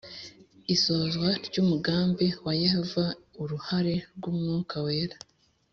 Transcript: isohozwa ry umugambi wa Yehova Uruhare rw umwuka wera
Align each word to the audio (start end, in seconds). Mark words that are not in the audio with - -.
isohozwa 0.73 1.29
ry 1.45 1.55
umugambi 1.63 2.27
wa 2.45 2.53
Yehova 2.63 3.03
Uruhare 3.41 3.95
rw 4.15 4.23
umwuka 4.31 4.75
wera 4.87 5.17